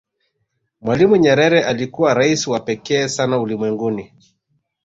mwalimu 0.81 1.15
nyerere 1.15 1.61
alikuwa 1.63 2.13
rais 2.13 2.47
wa 2.47 2.59
pekee 2.59 3.07
sana 3.07 3.39
ulimwenguni 3.39 4.13